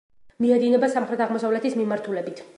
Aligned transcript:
მიედინება 0.45 0.89
სამხრეთ-აღმოსავლეთის 0.95 1.79
მიმართულებით. 1.83 2.45